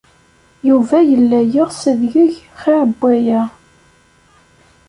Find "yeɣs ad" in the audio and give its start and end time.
1.53-2.01